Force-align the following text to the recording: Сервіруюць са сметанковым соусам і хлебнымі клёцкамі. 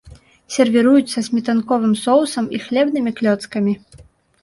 Сервіруюць 0.55 1.09
са 1.13 1.23
сметанковым 1.27 1.93
соусам 2.03 2.51
і 2.59 2.65
хлебнымі 2.67 3.11
клёцкамі. 3.21 3.81